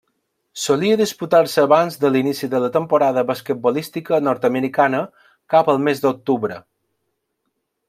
[0.59, 5.05] Solia disputar-se abans de l'inici de la temporada basquetbolística nord-americana,
[5.55, 6.61] cap al mes d'octubre.